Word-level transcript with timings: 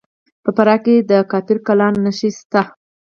په 0.43 0.49
فراه 0.55 0.79
کې 0.85 0.95
د 1.09 1.11
کافر 1.31 1.57
کلا 1.67 1.87
نښې 2.03 2.29
شته 2.37 2.61